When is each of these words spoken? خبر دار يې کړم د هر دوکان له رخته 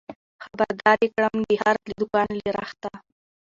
خبر 0.43 0.69
دار 0.81 0.97
يې 1.03 1.09
کړم 1.15 1.35
د 1.47 1.51
هر 1.61 1.75
دوکان 1.99 2.29
له 2.41 2.49
رخته 2.59 2.89